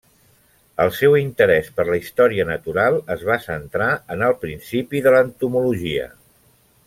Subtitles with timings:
[0.85, 6.09] El seu interès per la història natural es va centrar en el principi de l'entomologia.